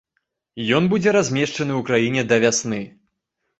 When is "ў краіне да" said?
1.81-2.43